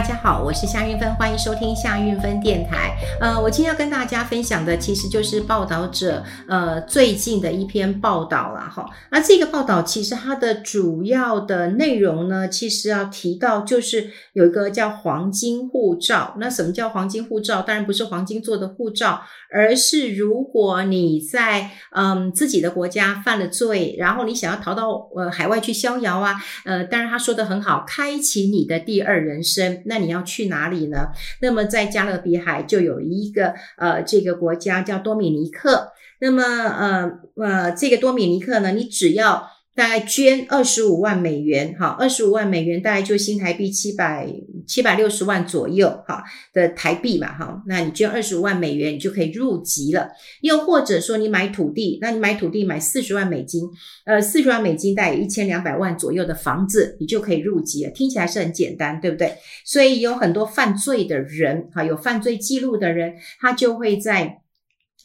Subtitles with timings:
[0.00, 2.96] 大家好，我是夏运芬，欢迎收听夏运芬电台。
[3.20, 8.88] 呃，我今天要跟大家分享的，其实就是报道者呃最近的一篇报道了哈。
[9.10, 16.34] 那这个报道其实它的主要的内容呢，其实要提到就是有一个叫黄金护照。
[16.38, 17.60] 那什么叫黄金护照？
[17.60, 19.20] 当然不是黄金做的护照，
[19.52, 29.82] 而是如果你在嗯自己的国家犯了罪，然后你想要逃到呃海外去逍遥啊，呃，当然他说的很好，开启你的第二人生。
[29.90, 31.08] 那你要去哪里呢？
[31.42, 35.92] 那么在加勒比海就有一个呃，这个国家叫多米尼克。
[36.20, 44.28] 那么呃呃，这个多米尼克呢，你只要大概捐二十五万美元，哈，二十五万美元大概就新台币七百
[44.66, 50.10] 七百六十万左右，哈的台币嘛，哈，那你捐二十五万美元，你就可以入籍了。
[50.42, 53.62] 又或者说你买土地，那你买土地买四十万美金，
[54.04, 57.90] 呃，四十万美金大概一千两百万左右的房子，你就可以入籍了。
[57.92, 59.32] 听起来是很简单，对不对？
[59.64, 64.42] 所以有很多犯罪的人，哈，有犯罪记录的人，他就会在。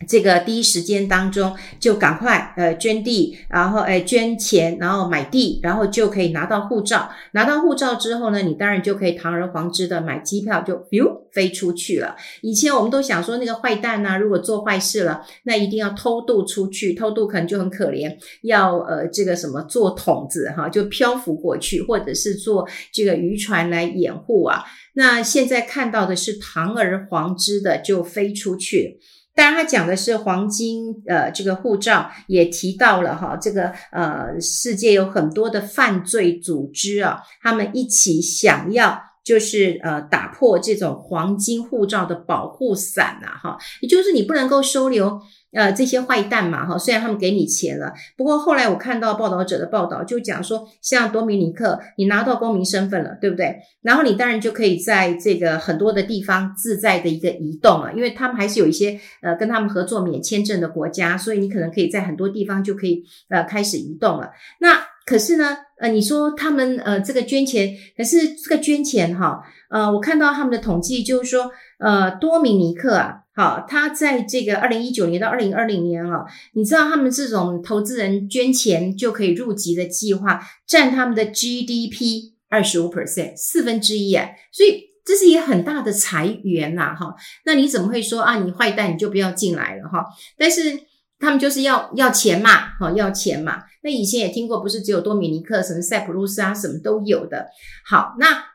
[0.10, 7.10] 这个第一时间当中就赶快呃捐地，然后诶捐钱，然后买地，然后就可以拿到护照。
[7.32, 12.14] 拿到护照之后呢，你当然就可以堂而皇之的买机票就哟飞出去了。
[12.42, 24.62] 以前我们都想说那个坏蛋呐、如果做坏事了，那一定要偷渡出去，偷渡可能就很可怜，要呃这个什么做筒子哈，就漂浮过去，或者是做这个渔船来掩护啊。
[24.96, 29.00] 那现在看到的是堂而皇之的就飞出去。
[29.36, 45.20] 当然，他讲的是黄金，呃，这个护照也提到了哈，这个呃，世界有很多的犯罪组织啊，他们一起想要就是呃，打破这种黄金护照的保护伞呐，哈，也就是你不能够收留。
[45.56, 53.56] 呃，这些坏蛋嘛，哈，虽然他们给你钱了，不过后来我看到报道者的报道，就讲说，像多米尼克，你拿到公民身份了，对不对？
[53.82, 64.32] 然后你当然就可以在这个很多的地方自在的一个移动了，因为他们还是有一些呃跟他们合作免签证的国家，所以你可能可以在很多地方就可以呃开始移动了。
[64.60, 73.22] 那可是呢，呃，你说他们呃这个捐钱，可是这个捐钱哈，呃，我看到他们的统计就是说，呃，多米尼克啊。
[73.36, 76.24] 好，他在这个二零一九年到二零二零年啊，
[76.54, 87.14] 你知道他们这种投资人捐钱就可以入籍的计划，占他们的 GDP 二十五 percent 四分之一啊，所以这是一个很大的财源呐，哈。
[87.46, 90.06] 那你怎么会说啊，你坏蛋你就不要进来了哈？
[90.38, 90.80] 但是
[91.20, 93.64] 他们就是要要钱嘛，哈，要钱嘛。
[93.84, 97.48] 那以前也听过，不是只有多米尼克，什么塞浦路斯啊，什么都有的。
[97.86, 98.55] 好，那。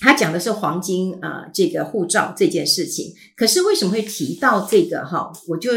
[0.00, 3.14] 他讲的是黄金啊、呃，这个护照这件事情。
[3.36, 5.32] 可是为什么会提到这个哈？
[5.48, 5.70] 我就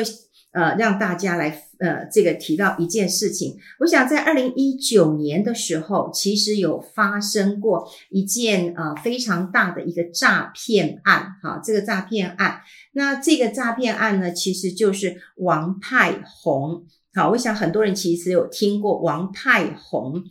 [0.51, 3.57] 呃让大家来呃这个提到一件事情。
[3.79, 11.61] 我想在二零一九年的时候，其实有发生过一件呃非常大的一个诈骗案哈。
[11.63, 12.61] 这个诈骗案，
[12.93, 16.85] 那这个诈骗案呢，其实就是王派红。
[17.13, 20.23] 好，我想很多人其实有听过王派红。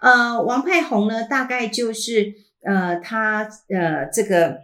[0.00, 2.32] 呃，王派红呢，大概就是。
[2.64, 4.58] 呃，他呃，这个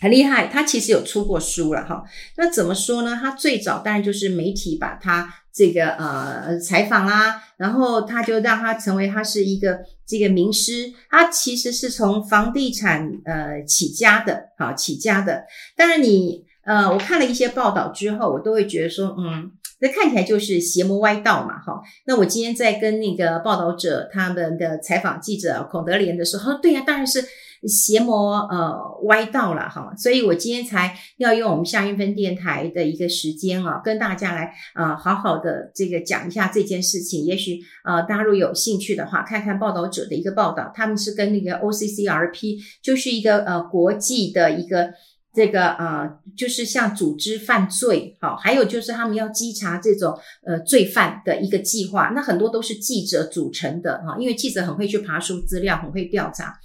[0.00, 2.04] 很厉害，他其实有出过书了哈。
[2.36, 3.18] 那怎么说呢？
[3.20, 10.92] 他最早当然就是媒体把他这个呃采访啊，然后他就让他成为他是一个这个名师。
[11.08, 15.44] 他其实是从房地产呃起家的，好起家的。
[15.76, 19.52] 当然你呃，我看了一些报道之后，我都会觉得说，嗯。
[19.78, 21.82] 那看起来就是邪魔歪道嘛，哈。
[22.06, 27.22] 那我今天在跟那个报道者他们的采访记者孔德莲的时候，对呀，当然是
[27.68, 29.92] 邪魔呃歪道了，哈。
[29.98, 37.24] 所以我今天才要用我们夏韵芬电台的一个时间啊，跟大家来啊、呃、好好的这个讲一下这件事情。
[37.24, 44.94] 也许呃大家如果有兴趣的话，看看报道者的一个报道，他们是跟那个 OCCRP 就是一个呃国际的一个。
[45.36, 56.58] 这个啊、就是像组织犯罪，好，还有就是他们要稽查这种呃罪犯的一个计划，那很多都是记者组成的哈，因为记者很会去爬书资料，很会调查，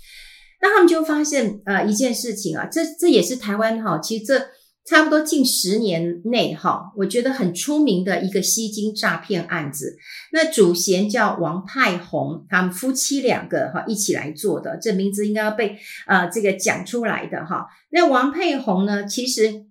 [0.62, 4.48] 那他们就发现呃一件事情啊，这这也是台湾哈，其实这。
[4.86, 9.98] 差不多近十年内，哈，我觉得很出名的一个吸金诈骗案子。
[10.32, 17.68] 那主嫌叫王派红，他们夫妻两个哈一起来做的，这名字应该要被呃这个讲出来的哈。
[17.92, 19.71] 那王佩红呢，其实。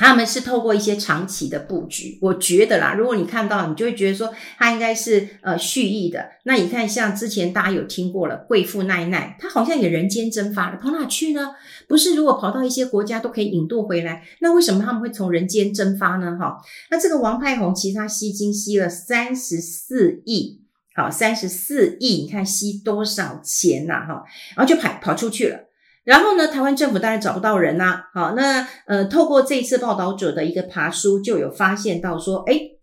[0.00, 6.26] 他们是透过一些长期的布局，我觉得啦，如果你看到，你就会觉得说他应该是呃蓄意的。
[6.44, 11.50] 那你看，像之前大家有听过了，贵妇奈奈，她好像也人间蒸发了，跑哪去呢？
[11.86, 16.38] 不是，如果跑到一些国家都可以引渡回来，那为什么他们会从人间蒸发呢？
[16.40, 16.56] 哈，
[16.90, 20.62] 那这个王派红其实他吸金吸了三十四亿，
[20.94, 24.06] 好，三十四亿，你看吸多少钱呐？
[24.06, 24.24] 哈，
[24.56, 25.69] 然后就跑跑出去了。
[26.04, 28.04] 然后呢，台湾政府当然找不到人呐、啊。
[28.14, 32.78] 好，那呃，透过这一次报道者的一个爬书，就有发现到说，诶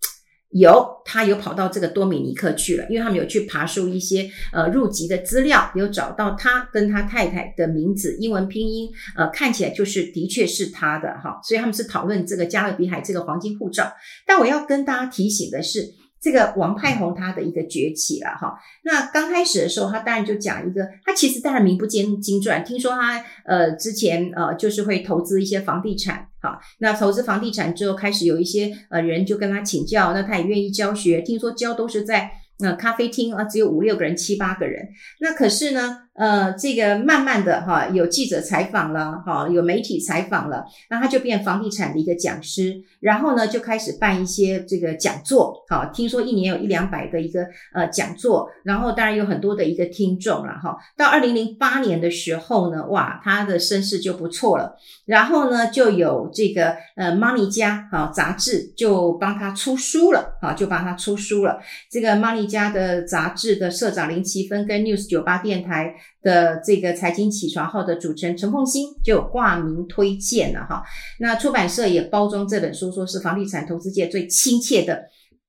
[0.51, 13.91] 有他有跑到这个多米尼克去了，因为他们有去爬书一些呃入籍的资料，有找到他跟他太太的名字，英文拼音呃看起来就是的确是他的哈，所以他们是讨论这个加勒比海这个黄金护照。
[14.25, 15.81] 但我要跟大家提醒的是。
[16.19, 32.31] 这个王派红他的一个崛起了哈，那刚开始的时候，他当然就讲一个，他其实当然名不见经传，听说他呃之前呃就是会投资一些房地产，哈，那投资房地产之后开始有一些呃人就跟他请教，那他也愿意教学，听说教都是在
[32.63, 36.06] 呃咖啡厅啊，只有五六个人、七八个人，那可是呢。
[36.17, 50.75] 呃，这个慢慢的哈，有记者采访了哈，有媒体采访了，那他就变房地产的一个讲师，然后呢就开始办一些这个讲座，好，听说一年有一两百个一个呃讲座，然后当然有很多的一个听众了哈。
[50.97, 54.75] 到二零零八年的时候呢，哇，他的身世就不错了，
[55.05, 61.59] 然后呢就有这个呃 Money 家啊杂志就帮他出书了啊，就帮他出书了。
[61.91, 65.93] 这个 Money 家的杂志的社长林奇芬跟 News 九八电台。
[66.21, 70.83] 的这个财经起床号的主持人陈凤新就有挂名推荐了哈，
[71.19, 75.03] 那出版社也包装这本书，说是房地产投资界最亲切的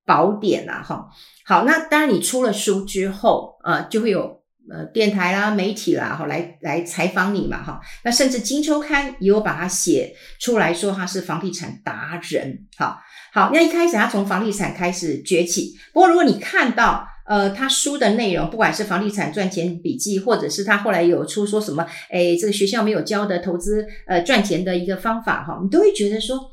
[0.05, 1.08] 宝典了哈。
[1.44, 7.81] 好，那当然你出了书之后，呃，就会有呃电台啦、媒体啦，哈，来来采访你嘛哈。
[8.04, 12.66] 那甚至《金周刊》也有把它写出来说他是房地产达人。
[12.76, 12.99] 哈，
[13.32, 17.08] 好，那一开始他从房地产开始崛起，不过如果你看到。
[17.28, 26.50] 呃，他书的内容，不管是房地产赚钱笔记，或者是他后来有出说什么，哎，这个学校没有教的投资呃赚钱的一个方法哈，你都会觉得说，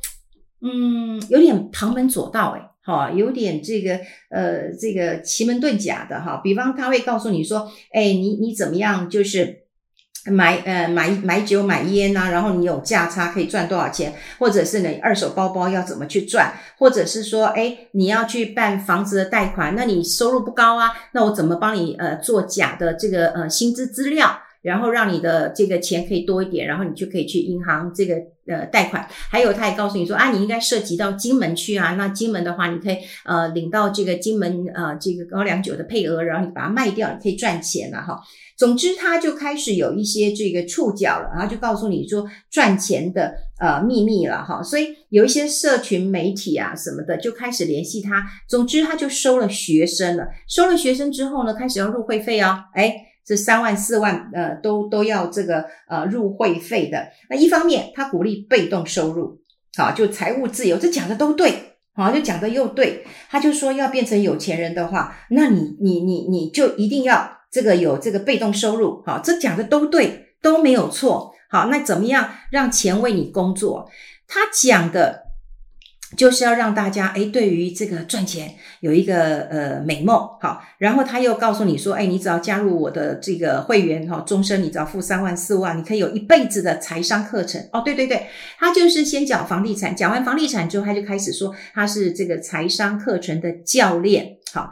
[0.61, 3.99] 嗯，有点旁门左道哎，哈，有点这个
[4.29, 6.41] 呃这个奇门遁甲的哈。
[6.43, 9.64] 比方他会告诉你说，哎，你你怎么样就是。
[10.25, 28.15] 买呃买买酒买烟呐、然后你有价差可以赚多少钱，或者是你二手包包要怎么去赚，或者是说，哎你要去办房子的贷款，那你收入不高啊，那我怎么帮你呃做假的这个呃薪资资料，然后让你的这个钱可以多一点，然后你就可以去银行这个
[28.47, 29.07] 呃贷款。
[29.29, 38.19] 还有他也告诉你说啊，你应该涉及到金门去啊，那金门的话你可以呃领到这个金门呃这个高粱酒的配额，然后你把它卖掉，你可以赚钱了哈。
[38.57, 44.63] 总之，他就开始有一些这个触角了，然后就告诉你说赚钱的呃秘密了哈。
[44.63, 48.25] 所以有一些社群媒体啊什么的就开始联系他。
[48.47, 50.25] 总之，他就收了学生了。
[50.47, 52.63] 收了学生之后呢，开始要入会费哦。
[52.75, 52.95] 诶，
[53.25, 57.07] 这三万四万呃都都要这个呃入会费的。
[57.29, 59.39] 那一方面，他鼓励被动收入，
[59.75, 63.05] 好，就财务自由，这讲的都对，好，就讲的又对。
[63.29, 67.33] 他就说要变成有钱人的话，那你你你你就一定要。
[67.51, 71.33] 这个有这个被动收入，好，这讲的都对，都没有错。
[71.49, 73.89] 好，那怎么样让钱为你工作？
[74.27, 75.24] 他讲的
[76.15, 80.17] 就是要让大家诶，对于这个赚钱有一个呃美梦。
[80.41, 87.61] 好，然后他又告诉你说，诶，你只要加入我的这个会员哈，终身你只要付三万四万，你可以有一辈子的财商课程。
[87.71, 88.27] 哦，对对对，
[88.57, 94.37] 他就是先讲房地产，讲完房地产之后，他就开始说他是这个财商课程的教练。
[94.53, 94.71] 好。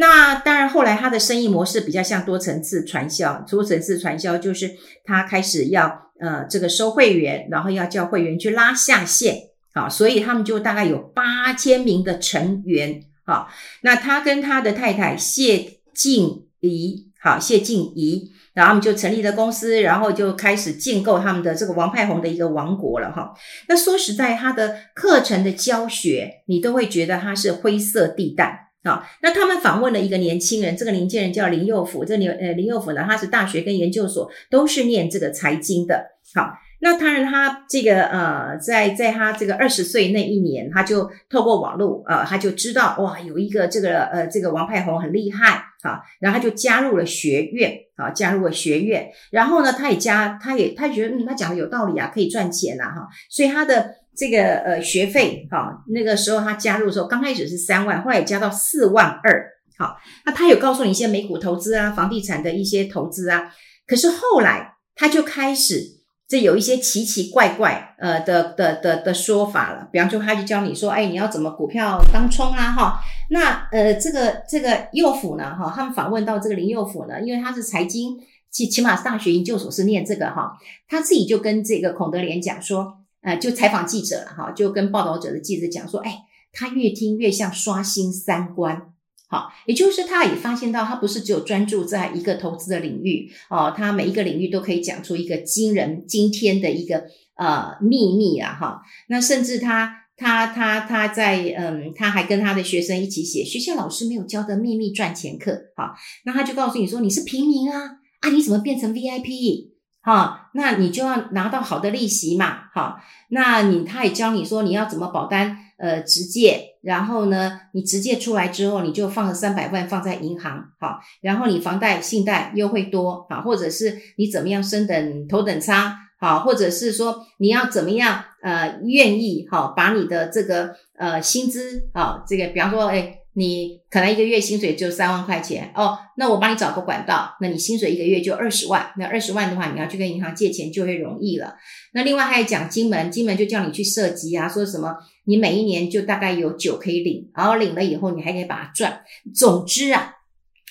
[0.00, 3.44] 那当然，后来他的生意模式比较像多层次传销。
[3.50, 4.70] 多层次传销就是
[5.04, 9.47] 他开始要呃这个收会员，然后要叫会员去拉下线，
[9.78, 13.48] 啊，所以他们就大概有八千名的成员，好，
[13.82, 23.32] 那他跟他的太太谢静怡，好，谢静怡，然后他们就成立了公司，然后就开始建构他们的这个王派红的一个王国了哈。
[23.68, 28.64] 那说实在，他的课程的教学，你都会觉得他是灰色地带。
[28.84, 32.04] 啊，那他们访问了一个年轻人，这个年轻人叫林佑辅。
[32.04, 36.06] 这林呃林佑辅呢，他是大学跟研究所都是念这个财经的。
[36.34, 45.64] 好，那当然他这个呃，在在他这个二十岁那一年，他就透过网络呃，他就知道哇，有一个这个呃这个王派红很厉害。
[45.82, 49.08] 好，然后他就加入了学院，啊，加入了学院。
[49.30, 53.94] 然后呢，他也加，他也他觉得嗯，他讲的有道理啊，可以赚钱啊哈，所以他的。
[54.18, 59.48] 这个呃学费哈，那个时候他加入的时候，刚开始是三万，后来加到四万二。
[59.78, 63.54] 好，那他有告诉你一些美股投资啊、房地产的一些投资啊。
[63.86, 65.97] 可是后来他就开始
[66.28, 69.88] 这有一些奇奇怪怪呃的的的的说法了。
[69.90, 72.70] 比方说，他就教你说，哎，你要怎么股票当冲啊？
[72.72, 75.56] 哈，那呃这个这个幼辅呢？
[75.56, 78.18] 哈，他们访问到这个林幼辅呢，因为他是财经，
[78.50, 80.52] 起起码大学研究所是念这个哈，
[80.86, 82.98] 他自己就跟这个孔德联讲说。
[83.20, 86.20] 呃，就采访记者了哈，就跟报道者的记者讲说，哎，
[86.52, 88.92] 他越听越像刷新三观，
[89.30, 97.04] 好，也就是他也发现到，他不是只有专注在一个投资的领域哦，他每一个领域都可以讲出一个惊人、惊天的一个
[97.36, 98.80] 呃秘密啊哈。
[99.08, 105.60] 那甚至他他他他在嗯，他还跟他的学生一起写学校老师没有教的秘密赚钱课。
[105.76, 105.94] 好，
[106.24, 109.72] 那他就告诉你说，你是平民啊啊，你怎么变成 VIP？
[110.00, 112.60] 哈，那你就要拿到好的利息嘛。
[112.72, 115.66] 好，那你他也教你说你要怎么保单。
[115.78, 133.17] 呃，直借，然后呢，你直借出来之后，你就放了三百万放在银行，好，然后你房贷、信贷优惠多，好，或者是你怎么样升等头等舱，好，或者是说你要怎么样，呃，愿意，好，把你的这个呃薪资，好，这个比方说，哎。
[133.38, 141.54] 你可能一个月薪水就三万块钱哦，那我帮你找个管道，那你薪水一个月就二十万，那二十万的话，你要去跟银行借钱就会容易了。
[141.92, 149.02] 那另外还有讲金门，金门就叫你去涉及啊，说什么你每一年就大概有九可以领，然后领了以后你还可以把它赚。
[149.32, 150.16] 总之啊，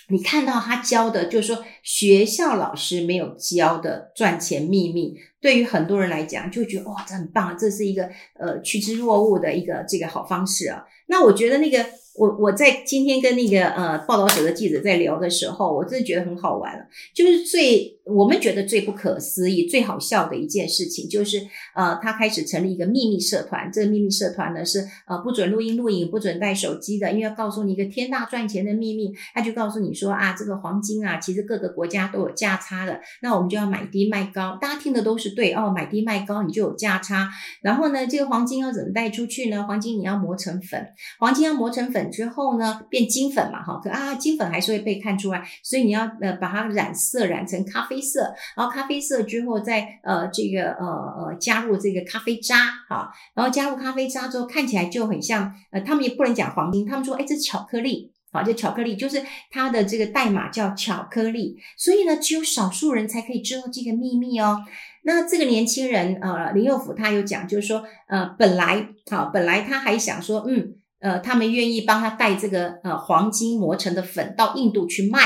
[0.10, 10.84] 你看到他教的，就是说学校老师没有教的赚钱秘密，对于很多人来讲就觉得哇，这很棒，这是一个呃趋之若鹜的一个这个好方式啊。
[11.08, 11.86] 那我觉得那个。
[12.18, 16.86] 我我在今天跟那个呃报道者的记者在聊的时候，我真的觉得很好玩了。
[17.14, 21.40] 就是最我们觉得最不可思议、最好笑的一件事情，就是
[21.76, 23.72] 呃他开始成立一个秘密社团。
[23.72, 29.14] 这个秘密社团呢是呃不准录音录影、不准带手机的，因为要告诉你一个天大赚钱的秘密。
[29.34, 34.58] 他就告诉你说啊，这个黄金啊，其实各个国家都有价差的，那我们就要买低卖高。
[34.62, 37.30] 大家听的都是对哦，买低卖高你就有价差。
[37.62, 39.64] 然后呢，这个黄金要怎么带出去呢？
[39.68, 40.88] 黄金你要磨成粉，
[41.20, 42.10] 黄金要磨成粉。
[42.10, 48.22] 之后呢，变金粉嘛，哈，可啊，金粉还是会被看出来，所以你要呃把它染色，染成咖啡黑色，
[48.56, 52.56] 然后咖啡色之后再呃这个呃呃加入这个咖啡渣，
[52.88, 64.60] 哈，然后加入咖啡渣之后看起来就很像，呃，他们也不能讲黄金，他们说，哎，这是巧克力，好，就巧克力，就是它的这个代码叫巧克力，所以呢，只有少数人才可以知道这个秘密哦。
[65.04, 70.76] 那这个年轻人呃林右辅他有讲，就是说呃本来好，本来他还想说嗯。
[71.00, 75.20] 呃，他们愿意帮他带这个呃黄金磨成的粉到印度去卖，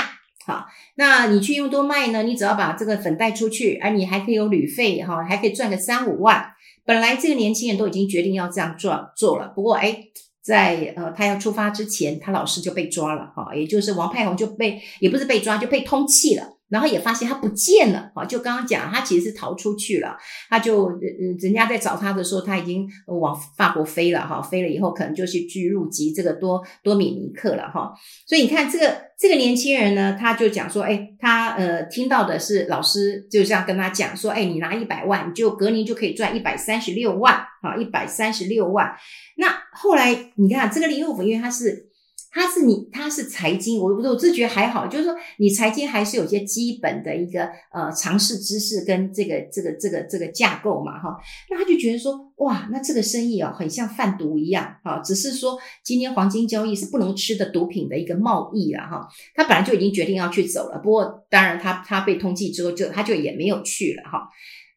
[0.46, 2.24] 好，那你去用多卖呢？
[2.24, 6.54] 你只要把这个粉带出去，而你还可以有旅费哈，还可以赚个三五万。
[6.84, 10.06] 本来这个年轻人都已经决定要这样做做了，不过哎，
[10.42, 16.58] 在呃他要出发之前，他老师就被抓了哈，也就是王派红就被也不是被抓，就被通缉了。
[16.72, 20.18] 然后也发现他不见了，就刚刚讲，他其实是逃出去了，
[20.50, 20.98] 他就呃
[21.40, 27.92] 人家在找他的时候，他已经往法国飞了哈，飞了以后可能就是去入籍这个多多米尼克了哈，
[28.26, 38.90] 所以你看这个这个年轻人呢，他就讲说，哎，他呃听到的是老师就这样跟他讲说，哎，你拿一百万，你就隔年就可以赚一百三十六万啊，一百三十六万。
[39.36, 41.91] 那后来你看这个林右辅，因为他是。
[42.34, 51.18] 他是你，他是财经，我我自觉得还好，就是说你财经还是有些基本的一个呃常识知识跟这个这个这个这个架构嘛哈，
[51.50, 64.30] 那他就觉得说哇，那这个生意啊很像贩毒一样哈，只是说今天黄金交易是不能吃的毒品的一个贸易了哈，他本来就已经决定要去走了，不过当然他他被通缉之后就他就也没有去了哈。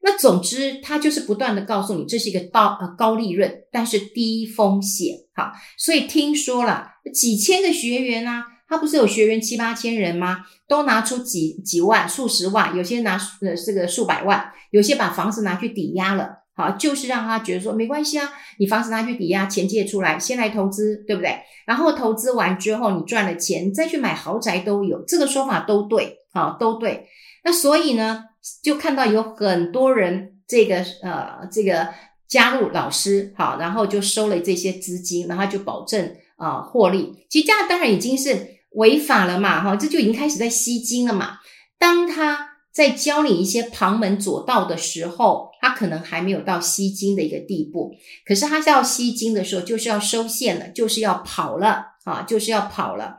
[0.06, 10.44] 那总之，他就是不断的告诉你，这是一个高呃高利润，但是低风险，好，所以听说了几千个学员啊，他不是有学员七八千人吗？
[10.68, 21.38] 都拿出几几万、数十万，有些拿呃这个数百万，有些把房子拿去抵押了，好，就是让他觉得说没关系啊，你房子拿去抵押，钱借出来，先来投资，对不对？
[21.64, 27.06] 然后投资完之后，你赚了钱再去买豪宅都有，这个说法都对，好，都对。
[27.42, 28.25] 那所以呢？
[28.63, 31.89] 就看到有很多人这个呃这个
[32.29, 37.27] 加入老师好，然后就收了这些资金，然后就保证啊、获利。
[37.31, 41.39] 其实这样当然已经是违法了嘛，哈，这就已经开始在吸金了嘛。
[41.79, 47.93] 当他在教你一些旁门左道的时候，他可能还没有到吸金的一个地步。
[48.27, 53.19] 可是他是要吸金的时候，就是要收线了，就是要跑了啊，就是要跑了。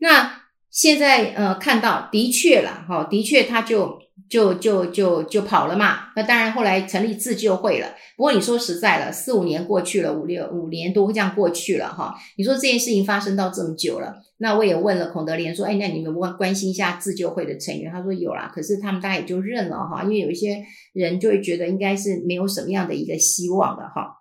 [0.00, 3.98] 那现在呃看到的确了，哈，的确他就。
[4.28, 7.88] 就就就就跑了嘛，那当然后来成立自救会了。
[8.14, 12.14] 不过你说实在了，四五年过去了，五六五年多这样过去了哈。
[12.36, 17.90] 你说这件事情发生到这么久了，那我也问了孔德连说，哎，那你们关关心一下自救会的成员？
[17.90, 24.18] 他说有啦，可是他们大家也就认了哈，因为有一些人就会觉得应该是没有什么样的一个希望了哈。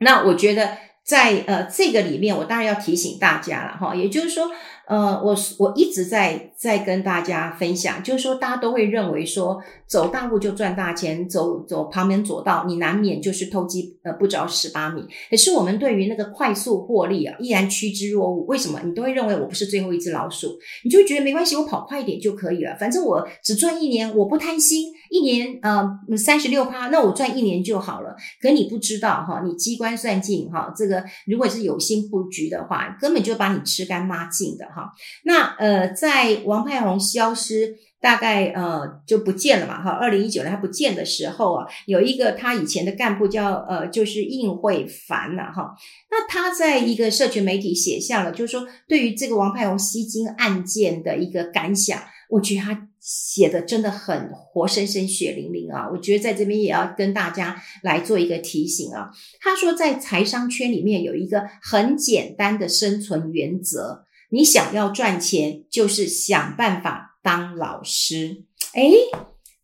[0.00, 0.70] 那我觉得
[1.04, 4.50] 在呃这个里面，我当然要提醒大家了哈，也就是说，
[4.88, 6.50] 呃，我我一直在。
[6.58, 15.06] 再跟大家分享，就是说大家都会认为说走大路就赚大钱，走走旁门左道，你难免就是偷鸡呃不着蚀把米。
[15.30, 18.44] 可是我们对于那个快速获利啊，依然趋之若鹜。
[18.46, 18.80] 为什么？
[18.84, 25.86] 你都会认为我不是最后一只老鼠，你就觉得没关系，我跑快一点就可以了，反正我只赚一年，我不贪心，一年呃
[26.16, 28.16] 三十六趴，那我赚一年就好了。
[28.40, 34.90] 可你不知道哈，你机关算尽哈，这个如果是有心布局的话，根本就把你吃干抹净的哈。
[35.24, 39.90] 那呃在王派红消失，大概呃就不见了嘛哈。
[39.90, 45.74] 二零一九年他不见的时候啊，有一个他以前的干部叫呃就是应慧凡呐哈。
[46.10, 52.00] 那他在一个社群媒体写下了，就是说对于这个王派红吸金案件的一个感想，
[52.30, 55.88] 我觉得他写的真的很活生生、血淋淋啊。
[55.92, 59.10] 我觉得在这边也要跟大家来做一个提醒啊。
[59.40, 64.05] 他说在财商圈里面有一个很简单的生存原则。
[64.30, 68.44] 你想要赚钱，就是想办法当老师。
[68.74, 68.92] 诶，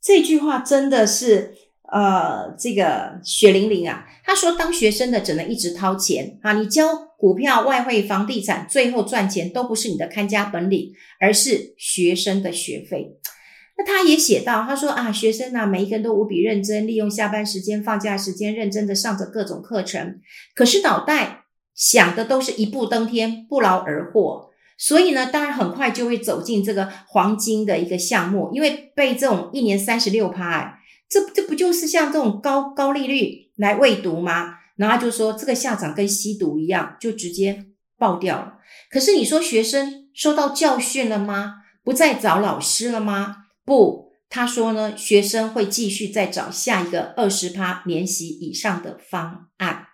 [0.01, 1.55] 这句话真的是
[1.93, 4.07] 呃，这个血淋淋啊。
[4.25, 6.87] 他说，当学生的只能一直掏钱啊，你教
[7.19, 13.19] 股票、外汇、房地产，最后赚钱都不是你的看家本领，而是学生的学费。
[13.77, 20.21] 那他也写到，他说啊，学生啊，每一个人都无比认真，利用下班时间、放假时间，认真的上着各种课程，
[20.55, 24.52] 可是脑袋想的都是一步登天，不劳而获。
[24.79, 34.57] 所以呢，当然很快就会走进这个黄金的一个项目，因为被这种一年三十六趴，哎，这这不就是像这种高高利率来喂毒吗？
[34.77, 38.55] 然后就说这个下场跟吸毒一样，就直接爆掉了。
[38.91, 41.63] 可是你说学生受到教训了吗？
[41.85, 43.45] 不再找老师了吗？
[43.65, 49.87] 不，他说呢，学生会继续再找下一个二十趴年息以上的方案。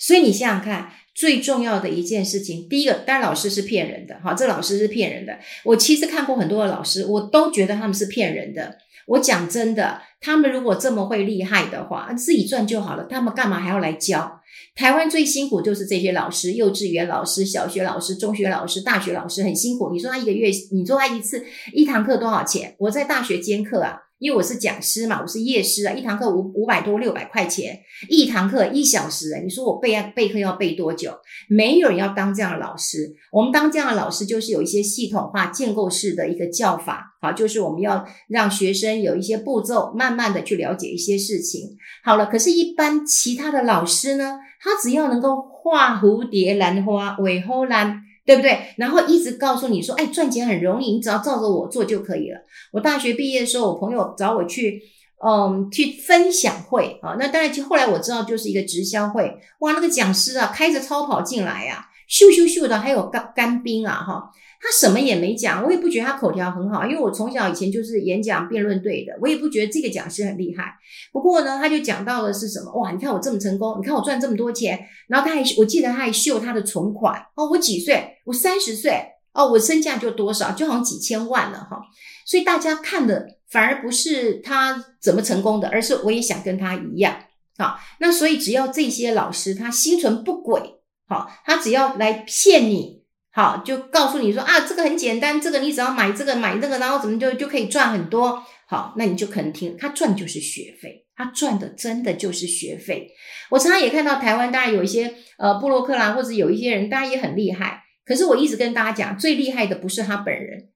[0.00, 0.90] 所以你想想看。
[1.16, 5.38] 最重要的一件事情，第一个，当然老师是骗人的，哈，这老师是骗人的。
[5.64, 8.76] 我其实看过很多的老师，我都觉得他们是骗人的。
[9.06, 14.40] 我讲真的，他们如果这么会厉害的话，自己赚就好了，他们干嘛还要来教？
[14.74, 19.90] 台湾最辛苦就是这些老师，幼稚园老师、小学老师、中学老师、大学老师很辛苦。
[19.92, 22.74] 你说他一个月，你说他一次一堂课多少钱？
[22.78, 24.02] 我在大学兼课啊。
[24.18, 31.12] 因为我是讲师嘛，我是业师啊，一堂课五五百多六百块钱，一堂课一小时，你说我备啊备课要备多久？
[31.50, 41.76] 没有人要当这样的老师，我们当这样的老师就是有一些系统化建构式的一个教法，好，就是我们要让学生有一些步骤，慢慢的去了解一些事情。
[42.02, 48.02] 好了，可是，一般其他的老师呢，他只要能够画蝴蝶兰花，尾后兰。
[48.26, 48.74] 对不对？
[48.76, 52.38] 然后一直告诉你说，哎，赚钱很容易，你只要照着我做就可以了。
[52.72, 54.82] 我大学毕业的时候，我朋友找我去，
[55.24, 57.16] 嗯，去分享会啊。
[57.18, 59.32] 那当然，就后来我知道，就是一个直销会。
[59.60, 64.30] 哇，那个讲师啊，开着超跑进来呀，咻咻咻的，还有干干冰啊，哈。
[64.60, 70.74] 他什么也没讲，我也不觉得他口条很好，因为我从小以前就是演讲辩论队的，我也不觉得这个讲师很厉害。
[71.12, 72.72] 不过呢，他就讲到的是什么？
[72.80, 78.18] 哇，你看我这么成功，你看我赚这么多钱，然后他还，我记得他还秀他的存款哦，我几岁？
[78.24, 79.00] 我三十岁
[79.34, 80.52] 哦，我身价就多少？
[80.52, 81.80] 就好像几千万了哈。
[82.24, 87.16] 所以大家看的反而不是他怎么成功的，而是我也想跟他一样。
[87.58, 92.95] 好，那所以只要这些老师他心存不轨，好，他只要来骗你。
[93.36, 98.42] 好，就告诉你说啊，这个很简单，这个你只要买这个买那个，然后怎么就就可以赚很多。
[98.66, 103.10] 好，那你就可能听他赚就是学费，他赚的真的就是学费。
[103.50, 107.82] 我常常也看到台湾，当然有一些呃布洛克啦，或者有一些人，当然也很厉害。
[108.06, 110.70] 可是我一直跟大家讲，最厉害的不是他本人，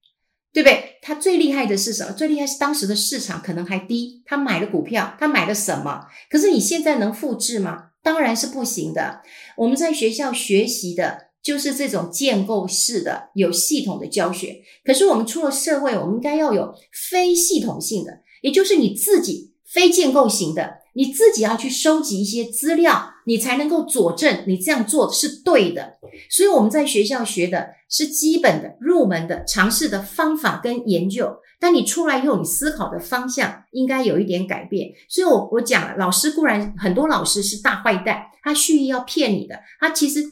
[0.53, 0.99] 对不对？
[1.01, 2.13] 他最厉害的是什么？
[2.13, 6.03] 最厉害是当时的市场可能还低，他买了股票，他买了什么？
[6.29, 7.85] 可是你现在能复制吗？
[8.03, 9.23] 当然是不行的。
[9.57, 11.30] 我们在学校学习的。
[11.43, 16.75] 就是这种建构式的有系统的教学，可是我们出了社会，我们应该要有
[17.11, 25.95] 非系统性的，也就是你自己非建构型的，你自己要去收集一些资料，你才能够佐证你这样做是对的。
[26.29, 34.91] 所以我们在学校学的是基本的、入门的、尝试的方法跟研究，但你出来以后，你思考的方向应该有一点改变。
[35.09, 40.23] 所以我我讲了，老师固然很多老师是大坏蛋，他蓄意要骗你的，他其实。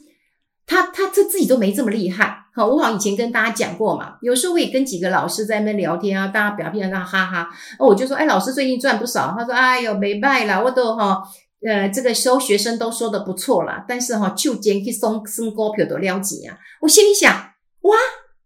[0.69, 11.23] 他他他自己都没这么厉害，好，我好像以前跟大家讲过嘛，有时候我也跟几个老师在那边聊天啊，大家表面上哈哈，哦，我就说，哎，老师最近赚不少，他说，哎呦，没卖啦，我都哈，
[11.67, 17.33] 呃，这个收学生都说的不错啦，但是哈，就捡去送送股票都了解啊，我心里想，
[17.81, 17.97] 哇，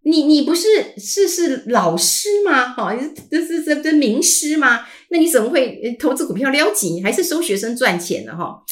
[0.03, 2.69] 你你不是是是老师吗？
[2.69, 2.95] 哈，
[3.29, 4.86] 这是这这名师吗？
[5.09, 8.63] 那你怎么会投资股票了解，还是收学生赚钱的哈？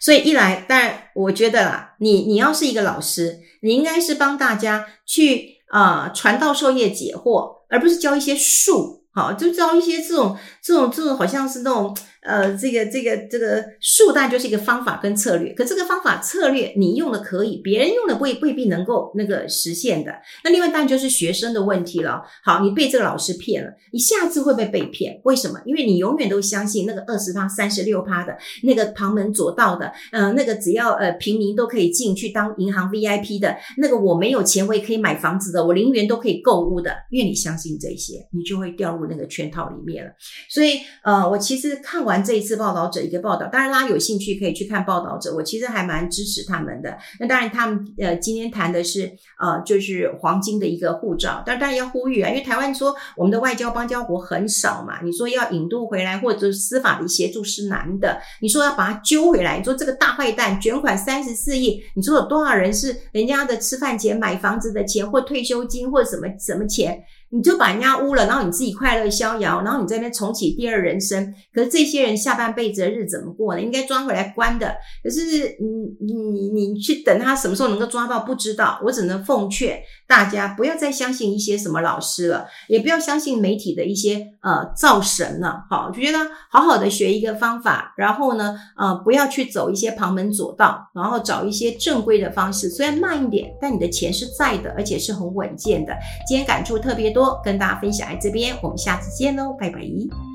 [0.00, 11.96] 所以一来，但我觉得啦，你你要是一个老师，你应该是帮大家去啊、传道授业解惑，而不是教一些术，好，就教一些这种这种这种好像是那种。
[12.28, 20.12] 呃，这个这个这个术当然就是一个方法跟策略，可这个方法策略你用的可以，别人用的未未必能够那个实现的。
[20.44, 22.22] 那另外当然就是学生的问题了。
[22.44, 25.18] 好，你被这个老师骗了，你下次会不会被骗？
[25.24, 25.58] 为什么？
[25.64, 40.10] 因为你永远都相信那个二十趴、三十六趴的那个旁门左道的，呃，那个只要呃平民都可以进去当银行 VIP 的那个，我没有钱我也可以买房子的，我零元都可以购物的，因为你相信这些，你就会掉入那个圈套里面了。
[40.50, 42.17] 所以呃，我其实看完。
[42.22, 45.34] 这一次报道者一个报道，当然大家有兴趣可以去看报道者。
[45.34, 46.96] 我其实还蛮支持他们的。
[47.20, 67.02] 那当然，他们呃今天谈的是呃就是黄金的一个护照，但当然要呼吁啊，因为台湾说我们的外交邦交国很少嘛，你说要引渡回来或者司法的协助是难的，你说要把他揪回来，你说这个大坏蛋卷款三十四亿，你说有多少人是人家的吃饭钱、买房子的钱或退休金或什么什么钱？
[67.30, 71.34] 你就把人家污了，然后你自己快乐逍遥，然后你在那边重启第二人生。
[71.52, 73.60] 可是这些人下半辈子的日子怎么过呢？
[73.60, 74.74] 应该抓回来关的。
[75.02, 75.20] 可是
[75.60, 78.80] 你你你你去等他什么时候能够抓到，不知道。
[78.82, 85.64] 我只能奉劝大家不要再相信一些什么老师了，也不要相信媒体的一些呃造神了。
[85.68, 86.18] 好，就觉得
[86.50, 95.94] 好好的学一个方法，然后呢呃不要去走一些旁门左道，然后找一些正规的方式，虽然慢一点，但你的钱是在的，而且是很稳健的。
[96.26, 97.28] 今天感触特别多。
[97.44, 100.27] 跟大家分享在这边，我们下次见喽，拜拜。